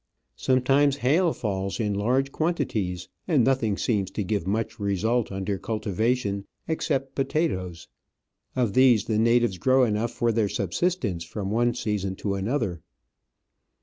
[0.35, 6.47] Sometimes hail falls in large quantities, and nothing seems to give much result under cultivation
[6.67, 7.87] except potatoes;
[8.55, 12.81] of these the natives grow enough for their subsistence from one season to another.